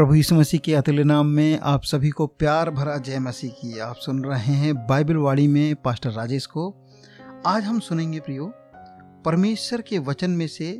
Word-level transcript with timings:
प्रभु 0.00 0.14
यीशु 0.14 0.34
मसीह 0.34 0.60
के 0.60 0.74
अतुल्य 0.74 1.04
नाम 1.04 1.26
में 1.26 1.58
आप 1.60 1.82
सभी 1.82 2.10
को 2.10 2.26
प्यार 2.26 2.70
भरा 2.70 2.96
जय 2.96 3.18
मसीह 3.18 3.50
की। 3.50 3.78
आप 3.78 3.96
सुन 3.96 4.24
रहे 4.24 4.52
हैं 4.52 4.86
बाइबल 4.86 5.16
वाड़ी 5.16 5.46
में 5.48 5.74
पास्टर 5.76 6.10
राजेश 6.10 6.46
को। 6.46 6.74
आज 7.46 7.64
हम 7.64 7.80
सुनेंगे 7.80 8.20
प्रियो, 8.20 8.46
परमेश्वर 9.24 9.80
के 9.80 9.98
वचन 9.98 10.30
में 10.30 10.46
से 10.46 10.70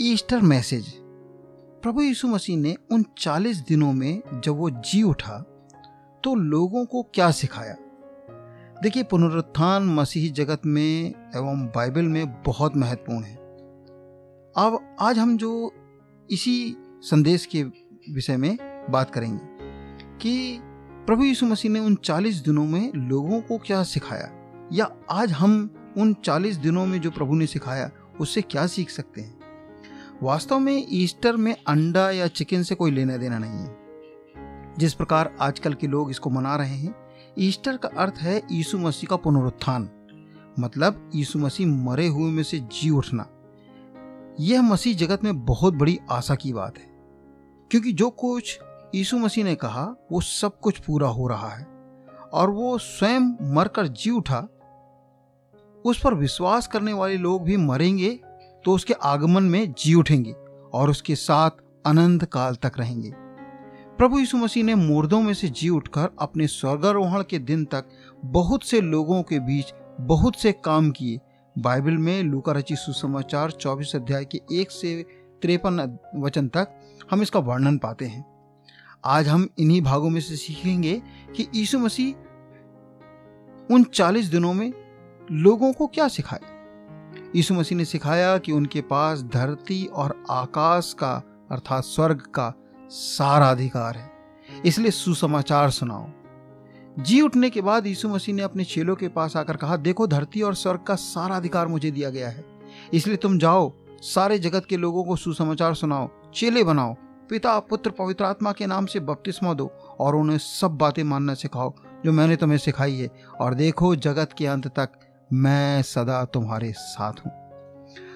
ईस्टर 0.00 0.40
मैसेज। 0.40 0.88
प्रभु 1.82 2.02
यीशु 2.02 2.28
मसीह 2.28 2.56
ने 2.56 2.76
उन 2.92 3.04
चालीस 3.18 3.56
दिनों 3.56 3.92
में 3.92 4.22
जब 4.44 4.56
वो 4.56 4.70
जी 4.70 5.02
उठा 5.02 5.38
तो 6.24 6.34
लोगों 6.34 6.86
को 6.86 7.02
क्या 7.02 7.30
सिखाया? 7.30 7.76
देखिए, 8.82 9.02
पुनरुत्थान 9.02 9.82
मसीही 9.82 10.28
जगत 10.28 10.66
में 10.66 11.14
एवं 11.36 11.66
बाइबल 11.66 12.02
में 12.02 12.42
बहुत 12.42 12.76
महत्वपूर्ण 12.76 13.24
है। 13.24 13.36
अब 14.56 14.96
आज 15.00 15.18
हम 15.18 15.36
जो 15.36 15.72
इसी 16.30 16.76
संदेश 17.02 17.46
के 17.46 17.62
विषय 18.12 18.36
में 18.36 18.58
बात 18.90 19.10
करेंगे 19.10 19.40
कि 20.18 20.60
प्रभु 21.06 21.24
यीशु 21.24 21.46
मसीह 21.46 21.70
ने 21.70 21.80
उन 21.80 21.94
40 21.94 22.34
दिनों 22.34 22.66
में 22.66 22.92
लोगों 22.92 23.40
को 23.40 23.58
क्या 23.58 23.82
सिखाया? 23.82 24.32
या 24.72 24.90
आज 25.10 25.32
हम 25.32 25.74
उन 25.98 26.14
40 26.14 26.56
दिनों 26.56 26.86
में 26.86 27.00
जो 27.00 27.10
प्रभु 27.10 27.34
ने 27.34 27.46
सिखाया, 27.46 27.90
उससे 28.20 28.42
क्या 28.42 28.66
सीख 28.66 28.90
सकते 28.90 29.20
हैं? 29.20 29.38
वास्तव 30.22 30.58
में 30.58 30.86
ईस्टर 30.90 31.36
में 31.36 31.56
अंडा 31.66 32.10
या 32.10 32.26
चिकन 32.26 32.62
से 32.62 32.74
कोई 32.74 32.90
लेना 32.90 33.16
देना 33.16 33.38
नहीं 33.38 33.50
है। 33.50 33.76
जिस 34.78 34.94
प्रकार 34.94 35.36
आजकल 35.40 35.74
के 35.74 35.86
लोग 35.86 36.10
इसको 36.10 36.30
मना 36.30 36.56
रहे 36.56 36.76
हैं, 36.76 36.94
ईस्टर 37.38 37.76
का 37.76 37.88
अर्थ 37.88 38.14
है 38.18 38.42
यीशु 38.50 38.78
मसीह 38.78 39.08
का 39.10 39.16
पुनरुत्थान। 39.16 39.90
मतलब 40.60 41.10
यीशु 41.14 41.38
मसीह 41.38 41.66
मरे 41.66 42.06
हुए 42.06 42.30
में 42.30 42.42
से 42.42 42.58
जी 42.58 42.90
उठना। 42.90 43.30
यह 44.40 44.62
मसीह 44.62 44.96
जगत 44.96 45.24
में 45.24 45.44
बहुत 45.44 45.74
बड़ी 45.74 46.00
आशा 46.10 46.34
की 46.34 46.52
बात 46.52 46.78
है। 46.78 46.97
क्योंकि 47.70 47.92
जो 47.92 48.10
कुछ 48.10 48.58
यीशु 48.94 49.18
मसीह 49.18 49.44
ने 49.44 49.54
कहा, 49.54 49.94
वो 50.12 50.20
सब 50.20 50.60
कुछ 50.60 50.78
पूरा 50.78 51.08
हो 51.08 51.26
रहा 51.28 51.48
है। 51.48 51.66
और 52.32 52.50
वो 52.50 52.78
स्वयं 52.78 53.54
मरकर 53.54 53.86
जी 53.86 54.10
उठा। 54.10 54.48
उस 55.84 56.00
पर 56.04 56.14
विश्वास 56.14 56.66
करने 56.66 56.92
वाले 56.92 57.16
लोग 57.16 57.42
भी 57.42 57.56
मरेंगे 57.56 58.20
तो 58.64 58.72
उसके 58.72 58.94
आगमन 59.02 59.42
में 59.42 59.72
जी 59.72 59.94
उठेंगे 59.94 60.32
और 60.72 60.90
उसके 60.90 61.14
साथ 61.14 61.50
अनंत 61.86 62.24
काल 62.24 62.54
तक 62.54 62.72
रहेंगे। 62.78 63.12
प्रभु 63.98 64.18
यीशु 64.18 64.36
मसीह 64.36 64.64
ने 64.64 64.74
मुर्दों 64.74 65.20
में 65.22 65.34
से 65.34 65.48
जी 65.48 65.68
उठकर 65.68 66.10
अपने 66.20 66.46
स्वर्गारोहण 66.46 67.22
के 67.22 67.38
दिन 67.38 67.64
तक 67.64 67.84
बहुत 68.24 68.64
से 68.64 68.80
लोगों 68.80 69.22
के 69.22 69.38
बीच 69.38 69.72
बहुत 70.00 70.36
से 70.36 70.52
काम 70.52 70.90
किए। 70.90 71.20
बाइबल 71.58 71.96
में 71.98 72.22
लूका 72.22 72.52
रची 72.52 72.76
सुसमाचार 72.76 73.50
24 73.50 73.96
अध्याय 73.96 74.24
के 74.24 74.40
एक 74.52 74.70
से 74.70 75.06
तिरपन 75.42 75.98
वचन 76.16 76.48
तक 76.48 76.77
हम 77.10 77.22
इसका 77.22 77.40
वर्णन 77.40 77.78
पाते 77.78 78.04
हैं। 78.04 78.24
आज 79.04 79.28
हम 79.28 79.48
इन्हीं 79.58 79.82
भागों 79.82 80.10
में 80.10 80.20
से 80.20 80.36
सीखेंगे 80.36 81.02
कि 81.36 81.48
यीशु 81.54 81.78
मसीह 81.78 82.14
उन 83.74 83.84
40 83.84 84.26
दिनों 84.26 84.52
में 84.52 84.72
लोगों 85.32 85.72
को 85.72 85.86
क्या 85.86 86.08
सिखाया 86.08 86.54
यीशु 87.36 87.54
मसीह 87.54 87.78
ने 87.78 87.84
सिखाया 87.84 88.38
कि 88.38 88.52
उनके 88.52 88.80
पास 88.80 89.22
धरती 89.22 89.84
और 89.84 90.24
आकाश 90.30 90.92
का, 90.92 91.22
अर्थात 91.50 91.84
स्वर्ग 91.84 92.18
का 92.20 92.54
सारा 92.90 93.50
अधिकार 93.50 93.96
है। 93.96 94.10
इसलिए 94.66 94.90
सुसमाचार 94.90 95.70
सुनाओ। 95.70 96.06
जी 97.02 97.20
उठने 97.20 97.50
के 97.50 97.60
बाद 97.60 97.86
यीशु 97.86 98.08
मसीह 98.08 98.34
ने 98.34 98.42
अपने 98.42 98.64
चेलों 98.64 98.96
के 98.96 99.08
पास 99.08 99.36
आकर 99.36 99.56
कहा, 99.56 99.76
देखो, 99.76 100.06
धरती 100.06 100.42
और 100.42 100.54
स्वर्ग 100.54 100.80
का 100.80 100.94
सारा 100.94 101.36
अधिकार 101.36 101.66
मुझे 101.66 101.90
दिया 101.90 102.10
गया 102.10 102.28
है। 102.28 102.44
इसलिए 102.92 103.16
तुम 103.16 103.38
जाओ 103.38 103.72
सारे 104.02 104.38
जगत 104.38 104.64
के 104.64 104.76
लोगों 104.76 105.04
को 105.04 105.16
सुसमाचार 105.16 105.74
सुनाओ, 105.74 106.08
चेले 106.34 106.64
बनाओ, 106.64 106.94
पिता, 107.30 107.60
पुत्र, 107.60 107.90
पवित्र 107.90 108.24
आत्मा 108.24 108.52
के 108.52 108.66
नाम 108.66 108.86
से 108.86 109.00
बपतिस्मा 109.00 109.54
दो 109.54 109.66
और 110.00 110.16
उन्हें 110.16 110.38
सब 110.38 110.70
बातें 110.70 111.04
मानना 111.04 111.34
सिखाओ 111.34 111.74
जो 112.04 112.12
मैंने 112.12 112.36
तुम्हें 112.36 112.58
सिखाई 112.58 112.94
है। 112.94 113.08
और 113.40 113.54
देखो, 113.54 113.96
जगत 113.96 114.30
के 114.38 114.46
अंत 114.46 114.66
तक 114.66 114.88
मैं 115.32 115.82
सदा 115.82 116.24
तुम्हारे 116.24 116.72
साथ 116.72 117.12
हूँ। 117.12 117.48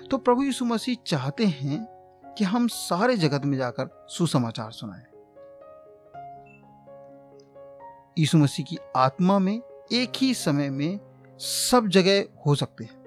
तो 0.07 0.19
प्रभु 0.19 0.43
यीशु 0.43 0.65
मसीह 0.65 0.97
चाहते 1.07 1.47
हैं 1.47 1.85
कि 2.39 2.45
हम 2.45 2.69
सारे 2.69 3.17
जगत 3.17 3.45
में 3.45 3.59
जाकर 3.59 4.07
सुसमाचार 4.09 4.71
सुनाएँ। 4.71 5.03
यीशु 8.19 8.39
मसीह 8.39 8.65
की 8.65 8.79
आत्मा 8.97 9.39
में 9.39 9.63
एक 9.93 10.13
ही 10.17 10.35
समय 10.35 10.71
में 10.71 11.01
सब 11.39 11.87
जगह 11.87 12.25
हो 12.47 12.55
सकते 12.55 12.85
हैं। 12.85 13.02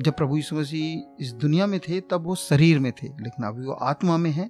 जब 0.00 0.12
प्रभु 0.12 0.36
यीशु 0.36 0.56
मसीह 0.56 1.24
इस 1.24 1.32
दुनिया 1.32 1.66
में 1.66 1.80
थे, 1.80 2.00
तब 2.00 2.26
वो 2.26 2.34
शरीर 2.34 2.78
में 2.78 2.92
थे, 2.92 3.08
लेकिन 3.08 3.44
अभी 3.44 3.64
वो 3.64 3.72
आत्मा 3.72 4.16
में 4.16 4.30
है। 4.30 4.48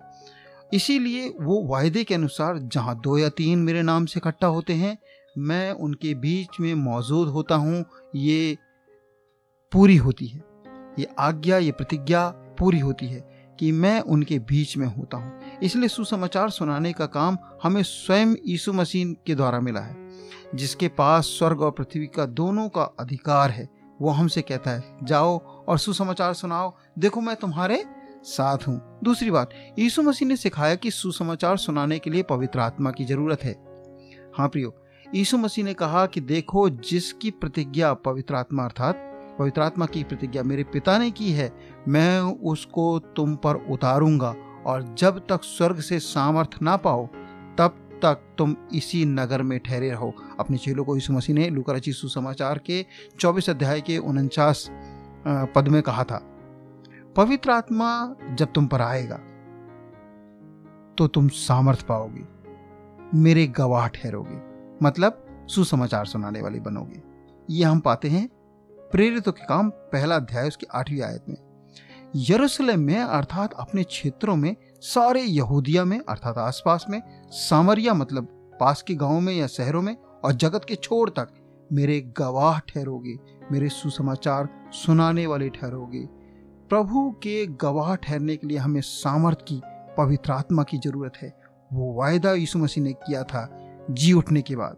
इसीलिए 0.74 1.28
वो 1.40 1.66
वायदे 1.66 2.04
के 2.04 2.14
अनुसार 2.14 2.58
जहाँ 2.58 3.00
दो 3.00 3.18
या 3.18 3.28
तीन 3.28 3.58
मेरे 3.58 3.82
नाम 3.82 4.06
से 4.06 4.20
इकट्ठा 4.20 4.46
होते 4.46 4.72
हैं, 4.72 4.98
मैं 5.38 5.70
उनके 5.70 6.14
बीच 6.14 6.60
में 6.60 6.74
मौजूद 6.74 7.28
होता 7.28 7.54
हूँ, 7.54 7.84
ये 8.16 8.56
पूरी 9.72 9.96
होती 9.96 10.26
है। 10.26 10.42
ये 10.98 11.06
आज्ञा, 11.18 11.58
ये 11.58 11.72
प्रतिज्ञा 11.72 12.28
पूरी 12.58 12.78
होती 12.78 13.06
है 13.06 13.20
कि 13.60 13.72
मैं 13.72 14.00
उनके 14.00 14.38
बीच 14.38 14.76
में 14.76 14.86
होता 14.86 15.16
हूँ। 15.16 15.58
इसलिए 15.62 15.88
सुसमाचार 15.88 16.50
सुनाने 16.50 16.92
का 16.92 17.06
काम 17.06 17.38
हमें 17.62 17.82
स्वयं 17.82 18.34
यीशु 18.46 18.72
मसीह 18.72 19.12
के 19.26 19.34
द्वारा 19.34 19.60
मिला 19.60 19.80
है, 19.80 19.96
जिसके 20.54 20.88
पास 20.88 21.24
स्वर्ग 21.24 21.62
और 21.62 21.70
पृथ्वी 21.70 22.06
का 22.06 22.26
दोनों 22.26 22.68
का 22.68 22.82
अधिकार 22.82 23.50
है। 23.50 23.77
वो 24.00 24.10
हमसे 24.10 24.42
कहता 24.42 24.70
है, 24.70 24.96
जाओ 25.02 25.38
और 25.68 25.78
सुसमाचार 25.78 26.34
सुनाओ। 26.34 26.74
देखो, 26.98 27.20
मैं 27.20 27.36
तुम्हारे 27.36 27.84
साथ 28.24 28.66
हूँ। 28.68 28.98
दूसरी 29.04 29.30
बात, 29.30 29.50
यीशु 29.78 30.02
मसीह 30.02 30.28
ने 30.28 30.36
सिखाया 30.36 30.74
कि 30.74 30.90
सुसमाचार 30.90 31.56
सुनाने 31.56 31.98
के 31.98 32.10
लिए 32.10 32.22
पवित्र 32.22 32.60
आत्मा 32.60 32.90
की 32.90 33.04
ज़रूरत 33.04 33.44
है। 33.44 33.52
हाँ 34.38 34.48
प्रियो, 34.48 34.74
यीशु 35.14 35.38
मसीह 35.38 35.64
ने 35.64 35.74
कहा 35.74 36.06
कि 36.06 36.20
देखो, 36.20 36.68
जिसकी 36.70 37.30
प्रतिज्ञा 37.30 37.92
पवित्र 37.94 38.34
आत्मा 38.34 38.64
अर्थात 38.64 39.04
पवित्र 39.38 39.62
आत्मा 39.62 39.86
की 39.86 40.02
प्रतिज्ञा 40.04 40.42
मेरे 40.42 40.64
पिता 40.64 40.98
ने 40.98 41.10
की 41.10 41.30
है, 41.32 41.52
मैं 41.88 42.20
उसको 42.20 42.98
तुम 42.98 43.34
पर 43.36 43.54
उतारूँगा 43.70 44.34
और 44.66 44.94
जब 44.98 45.18
तक 45.28 45.44
स्वर्ग 45.44 45.80
से 45.80 45.98
सामर्थ 45.98 46.58
ना 46.62 46.76
पाओ, 46.76 47.06
तब 47.58 47.84
तक 48.02 48.20
तुम 48.38 48.56
इसी 48.74 49.04
नगर 49.04 49.42
में 49.42 49.58
ठहरे 49.60 49.90
रहो। 49.90 50.14
अपने 50.40 50.56
चेलों 50.56 50.84
को 50.84 50.94
यीशु 50.96 51.12
मसीह 51.12 51.34
ने 51.34 51.48
लुका 51.50 51.72
रची 51.72 51.92
सुसमाचार 51.92 52.58
के 52.66 52.84
24 53.20 53.50
अध्याय 53.50 53.80
के 53.80 53.98
उनचास 53.98 54.66
पद 55.54 55.68
में 55.68 55.80
कहा 55.82 56.04
था, 56.04 56.20
पवित्र 57.16 57.50
आत्मा 57.50 58.16
जब 58.30 58.52
तुम 58.52 58.66
पर 58.66 58.82
आएगा 58.82 59.16
तो 60.98 61.06
तुम 61.06 61.28
सामर्थ 61.28 61.82
पाओगे, 61.82 62.24
मेरे 63.14 63.46
गवाह 63.48 63.86
ठहरोगे 63.88 64.40
मतलब 64.82 65.24
सुसमाचार 65.50 66.06
सुनाने 66.06 66.40
वाले 66.42 66.60
बनोगे। 66.60 67.02
ये 67.48 67.64
हम 67.64 67.80
पाते 67.80 68.08
हैं 68.08 68.28
प्रेरितों 68.90 69.32
के 69.32 69.44
काम 69.44 69.68
पहला 69.92 70.16
अध्याय 70.16 70.48
उसकी 70.48 70.66
आठवीं 70.74 71.00
आयत 71.02 71.24
में। 71.28 71.36
यरूशलेम 72.18 72.80
में 72.80 72.98
अर्थात 72.98 73.52
अपने 73.52 73.82
क्षेत्रों 73.84 74.36
में, 74.36 74.56
सारे 74.82 75.22
यहूदिया 75.22 75.84
में, 75.84 75.98
अर्थात 76.00 76.38
आसपास 76.38 76.84
में, 76.90 77.02
सामरिया 77.30 77.94
मतलब 77.94 78.28
पास 78.60 78.82
के 78.82 78.94
गाँवों 78.94 79.20
में 79.20 79.32
या 79.34 79.46
शहरों 79.46 79.82
में 79.82 79.96
और 80.24 80.32
जगत 80.32 80.60
के 80.68 80.74
छोर 80.74 81.08
तक 81.10 81.28
मेरे 81.72 82.00
गवाह 82.00 82.58
ठहरोगे, 82.58 83.18
मेरे 83.52 83.68
सुसमाचार 83.68 84.48
सुनाने 84.72 85.26
वाले 85.26 85.48
ठहरोगे। 85.48 86.06
प्रभु 86.68 87.10
के 87.10 87.46
गवाह 87.46 87.94
ठहरने 87.94 88.36
के 88.36 88.46
लिए 88.46 88.58
हमें 88.58 88.80
सामर्थ 88.80 89.38
की, 89.48 89.60
पवित्र 89.98 90.32
आत्मा 90.32 90.62
की 90.62 90.78
ज़रूरत 90.78 91.12
है। 91.22 91.40
वो 91.72 91.94
वायदा 91.94 92.32
यीशु 92.32 92.58
मसीह 92.58 92.84
ने 92.84 92.92
किया 92.92 93.22
था, 93.22 93.68
जी 93.90 94.12
उठने 94.12 94.42
के 94.42 94.56
बाद। 94.56 94.76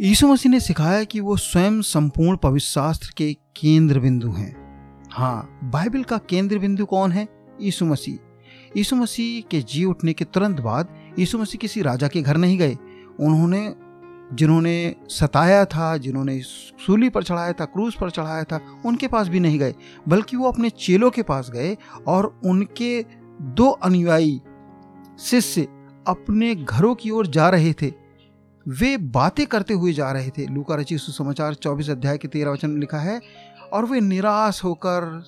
यीशु 0.00 0.28
मसीह 0.28 0.52
ने 0.52 0.60
सिखाया 0.60 1.04
कि 1.04 1.20
वो 1.20 1.36
स्वयं 1.36 1.82
संपूर्ण 1.82 2.36
पवित्र 2.36 2.66
शास्त्र 2.66 3.10
के 3.16 3.32
केंद्र 3.34 4.00
बिंदु 4.00 4.30
हैं। 4.30 4.68
हाँ 5.10 5.58
बाइबल 5.64 6.02
का 6.02 6.18
केंद्र 6.18 6.58
बिंदु 6.58 6.84
कौन 6.84 7.12
है? 7.12 7.28
यीशु 7.60 7.84
मसीह। 7.84 8.18
यीशु 8.76 8.96
मसीह 8.96 9.48
के 9.50 9.60
जी 9.60 9.84
उठने 9.84 10.12
के 10.12 10.24
तुरंत 10.24 10.60
बाद 10.60 10.88
यीशु 11.18 11.38
मसीह 11.38 11.58
किसी 11.58 11.82
राजा 11.82 12.08
के 12.08 12.22
घर 12.22 12.36
नहीं 12.36 12.58
गए। 12.58 12.76
उन्होंने, 13.20 13.74
जिन्होंने 14.32 14.96
सताया 15.08 15.64
था, 15.64 15.96
जिन्होंने 15.96 16.40
सूली 16.40 17.08
पर 17.08 17.22
चढ़ाया 17.22 17.52
था 17.52 17.64
क्रूज 17.64 17.94
पर 17.94 18.10
चढ़ाया 18.10 18.44
था, 18.44 18.60
उनके 18.86 19.08
पास 19.08 19.28
भी 19.28 19.40
नहीं 19.40 19.58
गए, 19.58 19.74
बल्कि 20.08 20.36
वो 20.36 20.48
अपने 20.48 20.70
चेलों 20.70 21.10
के 21.10 21.22
पास 21.22 21.50
गए 21.50 21.76
और 22.06 22.40
उनके 22.44 23.06
दो 23.42 23.70
अनुयायी, 23.70 24.40
शिष्य, 25.20 25.62
अपने 26.06 26.54
घरों 26.54 26.94
की 26.94 27.10
ओर 27.10 27.26
जा 27.26 27.48
रहे 27.48 27.72
थे। 27.72 27.92
वे 28.68 28.96
बातें 28.96 29.46
करते 29.46 29.74
हुए 29.74 29.92
जा 29.92 30.12
रहे 30.12 30.30
थे। 30.30 30.46
लूका 30.46 30.74
रची 30.74 30.98
सुसमाचार 30.98 31.54
चौबीस 31.54 31.90
अध्याय 31.90 32.18
के 32.18 32.28
तेरह 32.28 32.50
वचन 32.50 32.70
में 32.70 32.80
लिखा 32.80 32.98
है, 32.98 33.20
और 33.72 33.84
वे 33.84 34.00
निराश 34.00 34.64
होकर, 34.64 35.24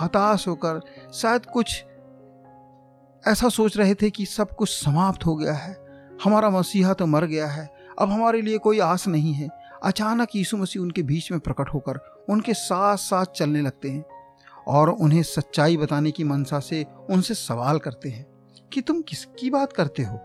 हताश 0.00 0.48
होकर, 0.48 0.80
शायद 1.14 1.46
कुछ 1.46 1.84
ऐसा 3.26 3.48
सोच 3.48 3.76
रहे 3.76 3.94
थे 3.94 4.10
कि 4.10 4.26
सब 4.26 4.56
कुछ 4.56 4.68
समाप्त 4.68 5.26
हो 5.26 5.36
गया 5.36 5.52
है। 5.52 5.81
हमारा 6.24 6.50
मसीहा 6.50 6.92
तो 6.92 7.06
मर 7.06 7.24
गया 7.24 7.46
है, 7.46 7.68
अब 7.98 8.10
हमारे 8.10 8.42
लिए 8.42 8.58
कोई 8.58 8.78
आस 8.78 9.06
नहीं 9.08 9.32
है। 9.32 9.48
अचानक 9.84 10.28
यीशु 10.36 10.56
मसीह 10.56 10.82
उनके 10.82 11.02
बीच 11.02 11.30
में 11.32 11.40
प्रकट 11.40 11.68
होकर 11.68 11.98
उनके 12.30 12.54
साथ 12.54 12.96
साथ 12.96 13.26
चलने 13.26 13.60
लगते 13.60 13.90
हैं 13.90 14.04
और 14.68 14.90
उन्हें 14.90 15.22
सच्चाई 15.22 15.76
बताने 15.76 16.10
की 16.10 16.24
मनसा 16.24 16.60
से 16.60 16.84
उनसे 17.10 17.34
सवाल 17.34 17.78
करते 17.78 18.08
हैं 18.08 18.26
कि 18.72 18.80
तुम 18.80 19.00
किसकी 19.00 19.50
बात 19.50 19.72
करते 19.72 20.02
हो? 20.02 20.18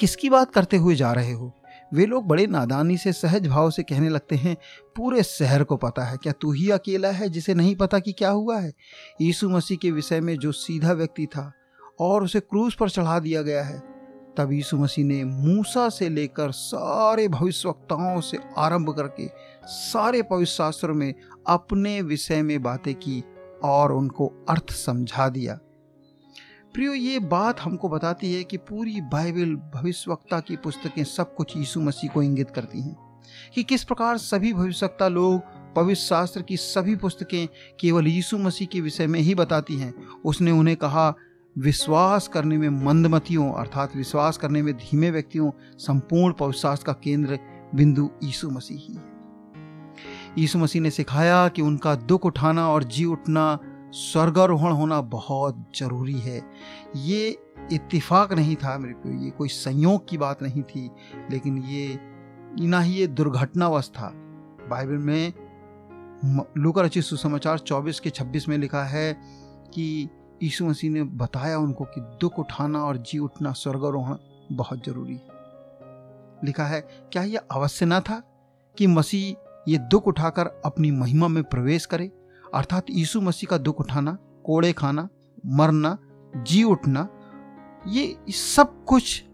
किसकी 0.00 0.30
बात 0.30 0.52
करते 0.52 0.76
हुए 0.76 0.94
जा 0.94 1.12
रहे 1.12 1.32
हो? 1.32 1.52
वे 1.94 2.06
लोग 2.06 2.26
बड़े 2.26 2.46
नादानी 2.46 2.96
से, 2.96 3.12
सहज 3.12 3.46
भाव 3.46 3.70
से 3.70 3.82
कहने 3.82 4.08
लगते 4.08 4.36
हैं, 4.36 4.56
पूरे 4.96 5.22
शहर 5.22 5.64
को 5.64 5.76
पता 5.76 6.04
है, 6.04 6.16
क्या 6.16 6.32
तू 6.32 6.52
ही 6.52 6.70
अकेला 6.70 7.10
है 7.10 7.28
जिसे 7.28 7.54
नहीं 7.54 7.74
पता 7.76 7.98
कि 7.98 8.12
क्या 8.12 8.30
हुआ 8.30 8.58
है? 8.58 8.72
यीशु 9.20 9.48
मसीह 9.48 9.78
के 9.82 9.90
विषय 9.90 10.20
में 10.20 10.36
जो 10.36 10.52
सीधा 10.52 10.92
व्यक्ति 10.92 11.26
था 11.26 11.52
और 12.00 12.24
उसे 12.24 12.40
क्रूज 12.40 12.74
पर 12.74 12.90
चढ़ा 12.90 13.18
दिया 13.18 13.42
गया 13.42 13.62
है 13.62 13.89
तब 14.36 14.52
यीशु 14.52 14.76
मसीह 14.76 15.04
ने 15.04 15.24
मूसा 15.24 15.88
से 15.88 16.08
लेकर 16.08 16.50
सारे 16.50 17.28
भविष्यवक्ताओं 17.28 18.20
से 18.20 18.38
आरंभ 18.58 18.90
करके 18.96 19.28
सारे 19.64 20.22
पवित्र 20.22 20.50
शास्त्रों 20.50 20.94
में 20.94 21.14
अपने 21.46 22.02
विषय 22.02 22.42
में 22.42 22.62
बातें 22.62 22.94
की 22.94 23.22
और 23.64 23.92
उनको 23.92 24.46
अर्थ 24.48 24.70
समझा 24.70 25.28
दिया। 25.28 25.58
प्रियो, 26.74 26.94
ये 26.94 27.18
बात 27.18 27.60
हमको 27.60 27.88
बताती 27.88 28.34
है 28.34 28.44
कि 28.44 28.56
पूरी 28.56 29.00
बाइबल 29.00 29.54
भविष्यवक्ता 29.74 30.40
की 30.40 30.56
पुस्तकें 30.56 31.04
सब 31.04 31.34
कुछ 31.34 31.56
यीशु 31.56 31.80
मसीह 31.80 32.10
को 32.10 32.22
इंगित 32.22 32.50
करती 32.50 32.80
हैं 32.80 32.96
कि 33.54 33.62
किस 33.62 33.84
प्रकार 33.84 34.18
सभी 34.18 34.52
भविष्यवक्ता 34.52 35.08
लोग 35.08 35.40
पवित्र 35.74 36.00
शास्त्र 36.00 36.42
की 36.42 36.56
सभी 36.56 36.96
पुस्तकें 36.96 37.48
केवल 37.80 38.06
यीशु 38.06 38.38
मसीह 38.38 38.68
के 38.72 38.80
विषय 38.80 39.06
में 39.06 39.20
ही 39.20 39.34
बताती 39.34 39.76
हैं। 39.76 39.94
उसने 40.24 40.50
उन्हें 40.50 40.76
कहा 40.76 41.14
विश्वास 41.58 42.28
करने 42.28 42.58
में 42.58 42.68
मंदमतियों, 42.68 43.52
अर्थात 43.52 43.96
विश्वास 43.96 44.36
करने 44.36 44.62
में 44.62 44.74
धीमे 44.74 45.10
व्यक्तियों, 45.10 45.50
संपूर्ण 45.78 46.32
पवित्र 46.32 46.58
शास्त्र 46.58 46.86
का 46.86 46.92
केंद्र 46.92 47.38
बिंदु 47.74 48.10
यीशु 48.22 48.50
मसीह 48.50 48.78
ही 48.80 48.94
है। 48.94 49.02
यीशु 50.38 50.58
मसीह 50.58 50.82
ने 50.82 50.90
सिखाया 50.90 51.48
कि 51.48 51.62
उनका 51.62 51.94
दुख 51.94 52.26
उठाना 52.26 52.68
और 52.68 52.84
जी 52.84 53.04
उठना, 53.04 53.58
स्वर्गारोहण 53.92 54.72
होना 54.72 55.00
बहुत 55.00 55.72
ज़रूरी 55.76 56.18
है। 56.18 56.42
ये 56.96 57.38
इत्तेफाक 57.72 58.32
नहीं 58.32 58.56
था 58.56 58.78
मेरे 58.78 58.94
को, 58.94 59.24
ये 59.24 59.30
कोई 59.30 59.48
संयोग 59.48 60.08
की 60.08 60.18
बात 60.18 60.42
नहीं 60.42 60.62
थी, 60.62 60.90
लेकिन 61.30 61.58
ये, 61.58 61.98
ना 62.60 62.80
ही 62.80 62.94
ये 62.94 63.06
दुर्घटनावश 63.06 63.88
था 63.88 64.12
बाइबल 64.70 64.98
में 64.98 65.32
लूका 66.58 66.82
रचित 66.82 67.04
सुसमाचार 67.04 67.58
24 67.58 68.00
के 68.00 68.10
26 68.10 68.48
में 68.48 68.58
लिखा 68.58 68.84
है 68.84 69.12
कि 69.74 70.08
यीशु 70.42 70.66
मसीह 70.66 70.90
ने 70.90 71.02
बताया 71.02 71.58
उनको 71.58 71.84
कि 71.84 72.00
दुख 72.20 72.38
उठाना 72.38 72.84
और 72.84 72.96
जी 72.96 73.18
उठना 73.18 73.52
स्वर्गारोहण 73.52 74.16
बहुत 74.52 74.84
ज़रूरी 74.86 75.14
है। 75.14 75.38
लिखा 76.44 76.64
है, 76.64 76.80
क्या 77.12 77.22
यह 77.22 77.40
अवश्य 77.50 77.86
ना 77.86 78.00
था 78.00 78.22
कि 78.76 78.86
मसीह 78.86 79.46
ये 79.68 79.78
दुख 79.78 80.08
उठाकर 80.08 80.46
अपनी 80.64 80.90
महिमा 80.90 81.28
में 81.28 81.44
प्रवेश 81.44 81.86
करे? 81.86 82.10
अर्थात 82.54 82.86
यीशु 82.90 83.20
मसीह 83.20 83.50
का 83.50 83.58
दुख 83.58 83.80
उठाना, 83.80 84.18
कोड़े 84.44 84.72
खाना, 84.72 85.08
मरना, 85.46 85.98
जी 86.36 86.62
उठना, 86.64 87.08
ये 87.88 88.16
सब 88.28 88.84
कुछ 88.84 89.24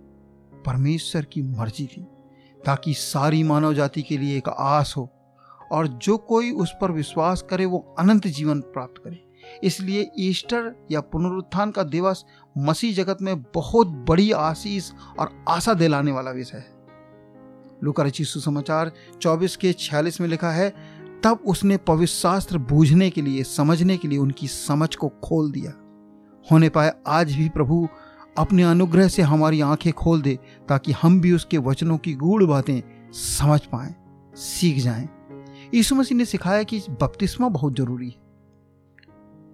परमेश्वर 0.66 1.24
की 1.24 1.42
मर्ज़ी 1.42 1.86
थी, 1.86 2.02
ताकि 2.66 2.94
सारी 2.94 3.42
मानव 3.42 3.74
जाति 3.74 4.02
के 4.02 4.18
लिए 4.18 4.36
एक 4.38 4.48
आस 4.48 4.94
हो, 4.96 5.08
और 5.72 5.86
जो 5.86 6.16
कोई 6.18 6.50
उस 6.50 6.74
पर 6.80 6.90
विश्वास 6.90 7.42
करे 7.42 7.64
वो 7.64 7.94
अनंत 7.98 8.26
जीवन 8.26 8.60
प्राप्त 8.60 9.02
करे। 9.04 9.25
इसलिए 9.62 10.10
ईस्टर 10.18 10.86
या 10.90 11.00
पुनरुत्थान 11.00 11.70
का 11.70 11.82
दिवस 11.82 12.24
मसीह 12.58 12.94
जगत 12.94 13.18
में 13.22 13.42
बहुत 13.42 13.86
बड़ी 13.86 14.32
आशीष 14.32 14.90
और 15.18 15.44
आशा 15.48 15.74
दिलाने 15.74 16.12
वाला 16.12 16.30
विषय 16.30 16.56
है। 16.56 16.76
लुका 17.84 18.02
रची 18.02 18.24
सुसमाचार 18.24 18.92
24 19.22 19.56
के 19.56 19.72
46 19.72 20.20
में 20.20 20.28
लिखा 20.28 20.50
है, 20.50 20.70
तब 21.24 21.38
उसने 21.46 21.76
पवित्र 21.76 22.12
शास्त्र 22.12 22.58
बूझने 22.58 23.10
के 23.10 23.22
लिए, 23.22 23.42
समझने 23.42 23.96
के 23.96 24.08
लिए 24.08 24.18
उनकी 24.18 24.46
समझ 24.46 24.94
को 24.94 25.08
खोल 25.08 25.52
दिया। 25.52 25.72
होने 26.50 26.68
पाए 26.68 26.92
आज 27.06 27.32
भी 27.32 27.48
प्रभु 27.48 27.88
अपने 28.38 28.62
अनुग्रह 28.62 29.08
से 29.08 29.22
हमारी 29.22 29.60
आँखें 29.60 29.92
खोल 29.92 30.22
दे, 30.22 30.38
ताकि 30.68 30.92
हम 30.92 31.20
भी 31.20 31.32
उसके 31.32 31.58
वचनों 31.58 31.98
की 31.98 32.14
गूढ़ 32.14 32.44
बातें 32.44 33.10
समझ 33.12 33.60
पाए, 33.60 33.94
सीख 34.34 34.78
जाएँ। 34.78 35.08
यीशु 35.74 35.94
मसीह 35.94 36.18
ने 36.18 36.24
सिखाया 36.24 36.62
कि 36.62 36.78
बपतिस्मा 36.78 37.48
बहुत 37.48 37.76
ज़रूरी 37.76 38.08
है। 38.08 38.25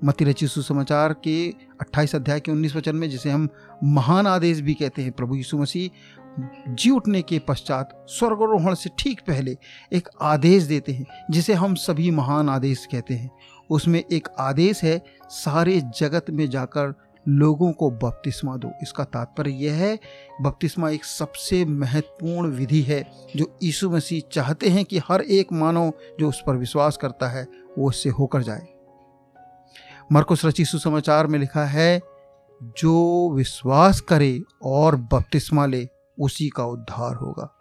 मती 0.04 0.24
रची 0.24 0.46
सुसमाचार 0.46 1.12
के 1.12 1.50
28 1.80 2.14
अध्याय 2.14 2.40
के 2.40 2.52
19 2.52 2.76
वचन 2.76 2.96
में, 2.96 3.10
जिसे 3.10 3.30
हम 3.30 3.48
महान 3.84 4.26
आदेश 4.26 4.60
भी 4.60 4.74
कहते 4.74 5.02
हैं, 5.02 5.12
प्रभु 5.12 5.34
यीशु 5.34 5.58
मसीह, 5.58 5.90
जी 6.68 6.90
उठने 6.90 7.22
के 7.22 7.38
पश्चात 7.38 8.06
स्वर्गारोहण 8.08 8.74
से 8.74 8.90
ठीक 8.98 9.20
पहले 9.20 9.56
एक 9.92 10.08
आदेश 10.22 10.62
देते 10.62 10.92
हैं, 10.92 11.06
जिसे 11.30 11.52
हम 11.52 11.74
सभी 11.74 12.10
महान 12.10 12.48
आदेश 12.48 12.86
कहते 12.92 13.14
हैं। 13.14 13.30
उसमें 13.70 14.04
एक 14.12 14.28
आदेश 14.38 14.84
है, 14.84 15.04
सारे 15.28 15.82
जगत 15.98 16.26
में 16.30 16.50
जाकर 16.50 16.94
लोगों 17.28 17.72
को 17.72 17.90
बपतिस्मा 17.90 18.56
दो। 18.56 18.70
इसका 18.82 19.04
तात्पर्य 19.04 19.50
यह 19.50 19.74
है, 19.74 19.98
बपतिस्मा 20.40 20.90
एक 20.90 21.04
सबसे 21.04 21.64
महत्वपूर्ण 21.64 22.50
विधि 22.50 22.80
है, 22.80 23.12
जो 23.36 23.58
यीशु 23.62 23.90
मसीह 23.90 24.20
चाहते 24.32 24.68
हैं 24.68 24.84
कि 24.84 24.98
हर 24.98 25.20
एक 25.20 25.52
मानव 25.52 25.92
जो 26.20 26.28
उस 26.28 26.42
पर 26.46 26.56
विश्वास 26.56 26.96
करता 26.96 27.28
है, 27.28 27.48
वो 27.78 27.88
उससे 27.88 28.08
होकर 28.08 28.42
जाए। 28.42 28.66
मरकुस 30.12 30.44
रची 30.44 30.64
सुसमाचार 30.64 31.26
में 31.26 31.38
लिखा 31.38 31.64
है, 31.64 32.02
जो 32.62 33.30
विश्वास 33.34 34.00
करे 34.00 34.42
और 34.62 34.96
बपतिस्मा 34.96 35.66
ले, 35.66 35.88
उसी 36.20 36.48
का 36.48 36.64
उद्धार 36.64 37.14
होगा। 37.14 37.58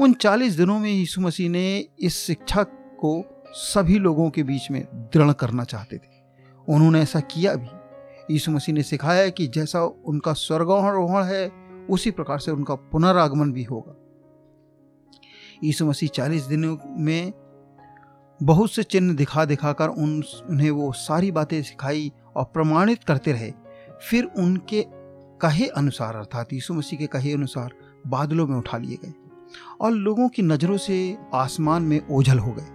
उन 0.00 0.12
चालीस 0.12 0.52
दिनों 0.52 0.78
में 0.78 0.90
यीशु 0.90 1.20
मसीह 1.20 1.50
ने 1.50 1.88
इस 2.00 2.26
शिक्षा 2.26 2.62
को 2.62 3.44
सभी 3.48 3.98
लोगों 3.98 4.30
के 4.30 4.42
बीच 4.42 4.70
में 4.70 4.84
दृढ़ 4.84 5.32
करना 5.32 5.64
चाहते 5.64 5.96
थे। 5.96 6.14
उन्होंने 6.68 7.00
ऐसा 7.00 7.20
किया 7.20 7.54
भी। 7.54 7.68
यीशु 8.30 8.50
मसीह 8.50 8.74
ने 8.74 8.82
सिखाया 8.82 9.28
कि 9.28 9.46
जैसा 9.46 9.84
उनका 9.84 10.32
स्वर्गारोहण 10.32 11.24
है, 11.24 11.52
उसी 11.90 12.10
प्रकार 12.10 12.38
से 12.38 12.50
उनका 12.50 12.74
पुनरागमन 12.74 13.52
भी 13.52 13.62
होगा। 13.62 14.00
यीशु 15.64 15.86
मसीह 15.86 16.08
चालीस 16.08 16.42
दिनों 16.42 16.78
में 16.86 17.32
बहुत 18.42 18.72
से 18.72 18.82
चिन्ह 18.82 19.14
दिखा 19.14 19.44
दिखाकर 19.44 19.88
उन 19.88 20.22
उन्हें 20.50 20.70
वो 20.70 20.92
सारी 20.92 21.32
बातें 21.32 21.62
सिखाई 21.62 22.12
और 22.36 22.44
प्रमाणित 22.44 23.04
करते 23.04 23.32
रहे। 23.32 23.52
फिर 24.10 24.24
उनके 24.24 24.86
कहे 25.40 25.66
अनुसार, 25.66 26.16
अर्थात 26.16 26.52
यीशु 26.52 26.74
मसीह 26.74 26.98
के 26.98 27.06
कहे 27.06 27.32
अनुसार 27.32 27.74
बादलों 28.06 28.46
में 28.46 28.56
उठा 28.56 28.78
लिए 28.78 28.98
गए 29.04 29.14
और 29.80 29.90
लोगों 29.90 30.28
की 30.28 30.42
नज़रों 30.42 30.76
से 30.76 31.18
आसमान 31.34 31.82
में 31.82 32.08
ओझल 32.10 32.38
हो 32.38 32.52
गए। 32.52 32.66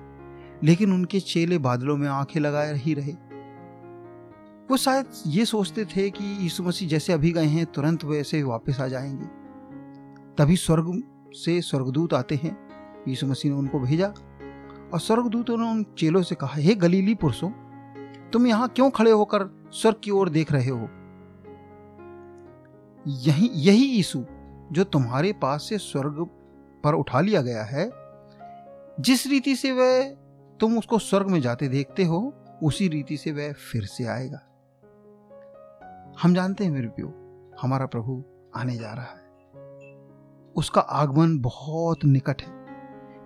लेकिन 0.64 0.94
उनके 0.94 1.20
चेले 1.20 1.58
बादलों 1.58 1.98
में 1.98 2.08
आँखें 2.08 2.42
लगाए 2.42 2.74
ही 2.76 2.94
रहे। 2.94 3.12
वो 4.72 4.78
शायद 4.78 5.06
ये 5.28 5.46
सोचते 5.46 5.86
थे 5.86 6.10
कि 6.10 6.38
यीशु 6.42 6.64
मसीह 6.64 6.90
जैसे 6.90 7.14
अभी 7.14 7.32
गए 7.32 7.46
हैं, 7.46 7.66
तुरंत 7.66 8.04
वैसे 8.04 8.44
वापस 8.44 8.80
आ 8.80 8.88
जाएँगे। 8.88 9.26
तभी 10.38 10.56
स्वर्ग 10.56 11.04
से 11.34 11.62
स्वर्गदूत 11.62 12.14
आते 12.14 12.36
हैं। 12.36 12.58
यीशु 13.08 13.28
मसीह 13.28 13.52
ने 13.52 13.58
उनको 13.58 13.80
भेजा 13.80 14.14
और 14.94 15.00
स्वर्गदूतों 15.00 15.58
ने 15.58 15.72
उन 15.72 15.84
चेलों 15.84 16.22
से 16.22 16.36
कहा, 16.36 16.62
हे 16.62 16.76
गलीली 16.76 17.16
पुरुषों, 17.16 17.50
तुम 18.30 18.48
यहाँ 18.48 18.70
क्यों 18.70 18.90
खड़े 18.90 19.12
होकर 19.12 19.70
स्वर्ग 19.72 19.96
की 20.04 20.12
ओर 20.12 20.30
देख 20.30 20.52
रहे 20.52 20.70
हो? 20.70 20.90
यही 23.08 23.50
यही 23.54 23.86
यीशु 23.86 24.26
जो 24.72 24.84
तुम्हारे 24.84 25.34
पास 25.34 25.64
से 25.64 25.78
स्वर्ग 25.78 26.30
पर 26.84 26.94
उठा 26.94 27.22
लिया 27.22 27.42
गया 27.42 27.64
है। 27.64 27.92
जिस 29.00 29.28
रीति 29.28 29.56
से 29.56 29.72
वह 29.72 30.10
तुम 30.60 30.78
उसको 30.78 31.00
स्वर्ग 31.00 31.28
में 31.28 31.42
जाते 31.42 31.68
देखते 31.68 32.04
हो, 32.04 32.34
उसी 32.64 32.88
रीति 32.88 33.18
से 33.18 33.32
वह 33.32 33.54
फिर 33.54 33.86
से 33.86 34.06
आएगा। 34.06 34.42
हम 36.22 36.34
जानते 36.34 36.64
हैं 36.64 36.72
मेरे 36.72 36.88
प्यो, 36.88 37.08
हमारा 37.62 37.86
प्रभु 37.86 38.24
आने 38.56 38.76
जा 38.76 38.94
रहा 38.94 39.06
है। 39.06 39.30
उसका 40.56 40.82
आगमन 40.82 41.40
बहुत 41.40 41.98
निकट 42.06 42.42
है। 42.42 42.59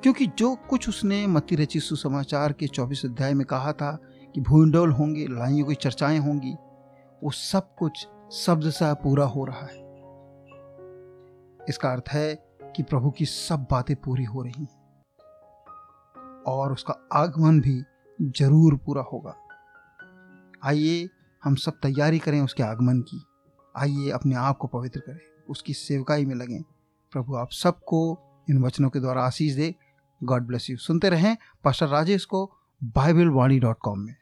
क्योंकि 0.04 0.26
जो 0.28 0.56
कुछ 0.56 0.90
उसने 0.90 1.28
मती 1.28 1.56
रची 1.56 1.80
सुसमाचार 1.80 2.54
के 2.54 2.68
चौबीस 2.68 3.06
अध्याय 3.06 3.34
में 3.34 3.46
कहा 3.46 3.74
था 3.74 3.92
कि 4.36 4.42
भूडोल 4.42 4.92
होंगे, 4.92 5.28
लड़ाइयों 5.28 5.66
की 5.66 5.76
चर्चाएँ 5.76 6.18
होंगी, 6.18 6.54
वो 7.24 7.32
सब 7.32 7.76
कुछ 7.76 8.08
शब्द 8.32 8.70
सा 8.70 8.94
पूरा 8.94 9.26
हो 9.26 9.46
रहा 9.46 9.66
है। 9.66 9.82
इसका 11.70 11.92
अर्थ 11.92 12.10
है 12.10 12.36
कि 12.76 12.84
प्रभु 12.84 13.12
की 13.12 13.26
सब 13.26 13.68
बातें 13.72 13.96
पूरी 13.96 14.24
हो 14.24 14.42
रही 14.42 14.64
हैं 14.64 14.82
और 16.44 16.74
उसका 16.74 17.10
आगमन 17.14 17.62
भी 17.62 17.84
ज़रूर 18.20 18.76
पूरा 18.76 19.02
होगा। 19.02 19.36
आइए 20.64 21.10
हम 21.44 21.56
सब 21.56 21.80
तैयारी 21.84 22.20
करें 22.20 22.42
उसके 22.42 22.64
आगमन 22.64 23.00
की। 23.00 23.24
आइए 23.78 24.10
अपने 24.10 24.36
आप 24.36 24.58
को 24.58 24.68
पवित्र 24.68 25.00
करें, 25.00 25.20
उसकी 25.50 25.74
सेवकाई 25.74 26.26
में 26.26 26.36
लगें। 26.36 26.62
प्रभु 27.14 27.36
आप 27.36 27.52
सबको 27.52 28.18
इन 28.50 28.64
वचनों 28.64 28.90
के 28.90 29.00
द्वारा 29.00 29.22
आशीष 29.22 29.56
दे 29.56 29.76
गॉड 30.24 30.44
ब्लेस 30.44 30.70
यू 30.70 30.78
सुनते 30.78 31.10
रहें 31.10 31.38
पास्टर 31.64 31.88
राजेश 31.88 32.26
को 32.26 32.52
बाइबिल 32.84 33.30
वाणी 33.30 33.60
डॉट 33.60 33.78
कॉम 33.80 34.00
में। 34.00 34.16